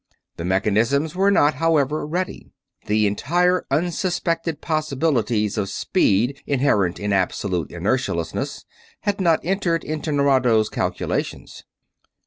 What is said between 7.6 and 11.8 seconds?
inertialessness had not entered into Nerado's calculations.